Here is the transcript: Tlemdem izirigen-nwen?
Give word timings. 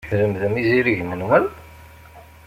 Tlemdem 0.09 0.53
izirigen-nwen? 0.57 1.45